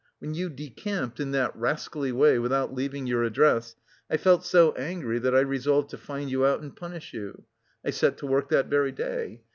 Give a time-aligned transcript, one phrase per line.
[0.17, 3.75] When you decamped in that rascally way without leaving your address,
[4.09, 7.43] I felt so angry that I resolved to find you out and punish you.
[7.85, 9.43] I set to work that very day.